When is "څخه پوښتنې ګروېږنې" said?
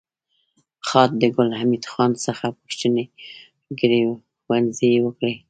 2.25-4.89